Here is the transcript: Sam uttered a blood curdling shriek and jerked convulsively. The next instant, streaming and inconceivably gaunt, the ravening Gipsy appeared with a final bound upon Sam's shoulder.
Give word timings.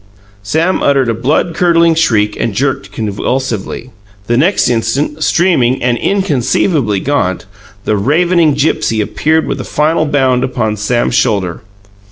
Sam 0.41 0.81
uttered 0.81 1.09
a 1.09 1.13
blood 1.13 1.53
curdling 1.53 1.93
shriek 1.93 2.35
and 2.39 2.55
jerked 2.55 2.91
convulsively. 2.91 3.91
The 4.25 4.35
next 4.35 4.67
instant, 4.67 5.23
streaming 5.23 5.83
and 5.83 5.95
inconceivably 5.95 6.99
gaunt, 6.99 7.45
the 7.85 7.95
ravening 7.95 8.55
Gipsy 8.55 8.99
appeared 8.99 9.45
with 9.45 9.61
a 9.61 9.63
final 9.63 10.07
bound 10.07 10.43
upon 10.43 10.75
Sam's 10.77 11.13
shoulder. 11.13 11.61